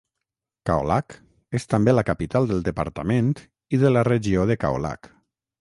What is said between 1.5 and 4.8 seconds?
és també la capital del departament i de la regió de